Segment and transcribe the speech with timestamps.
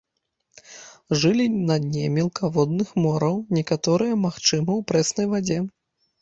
[1.23, 5.61] Жылі на дне мелкаводных мораў, некаторыя, магчыма, у прэснай вадзе.